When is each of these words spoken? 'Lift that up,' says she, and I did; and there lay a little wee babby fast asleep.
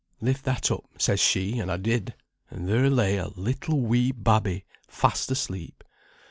'Lift 0.19 0.45
that 0.45 0.71
up,' 0.71 0.89
says 0.97 1.19
she, 1.19 1.59
and 1.59 1.71
I 1.71 1.77
did; 1.77 2.15
and 2.49 2.67
there 2.67 2.89
lay 2.89 3.17
a 3.17 3.27
little 3.27 3.81
wee 3.81 4.11
babby 4.11 4.65
fast 4.87 5.29
asleep. 5.29 5.83